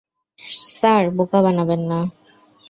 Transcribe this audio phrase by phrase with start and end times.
[0.75, 1.99] Sir, বোকা বানাবেন না।